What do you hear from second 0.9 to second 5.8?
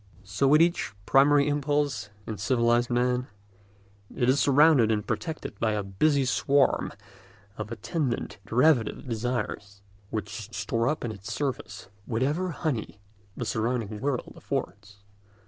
primary impulse in civilised man: it is surrounded and protected by